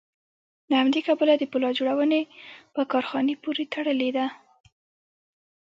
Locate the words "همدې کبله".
0.81-1.33